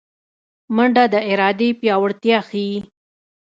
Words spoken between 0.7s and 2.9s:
منډه د ارادې پیاوړتیا ښيي